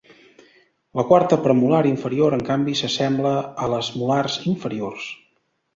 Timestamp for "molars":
4.01-4.41